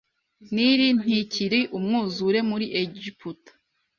[0.53, 3.51] Nili ntikiri umwuzure muri Egiputa